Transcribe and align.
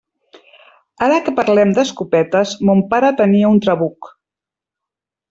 Ara 1.07 1.19
que 1.27 1.33
parlem 1.39 1.73
d'escopetes, 1.79 2.53
mon 2.71 2.81
pare 2.95 3.13
tenia 3.23 3.53
un 3.57 3.61
trabuc. 3.67 4.09